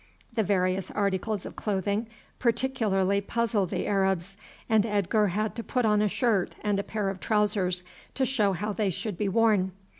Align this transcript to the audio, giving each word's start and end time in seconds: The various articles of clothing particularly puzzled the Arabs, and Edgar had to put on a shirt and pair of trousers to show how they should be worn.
The 0.33 0.41
various 0.41 0.89
articles 0.89 1.45
of 1.45 1.55
clothing 1.55 2.07
particularly 2.39 3.21
puzzled 3.21 3.69
the 3.69 3.85
Arabs, 3.85 4.35
and 4.67 4.83
Edgar 4.83 5.27
had 5.27 5.53
to 5.57 5.63
put 5.63 5.85
on 5.85 6.01
a 6.01 6.07
shirt 6.09 6.55
and 6.63 6.83
pair 6.87 7.07
of 7.09 7.19
trousers 7.19 7.83
to 8.15 8.25
show 8.25 8.53
how 8.53 8.73
they 8.73 8.89
should 8.89 9.15
be 9.15 9.29
worn. 9.29 9.73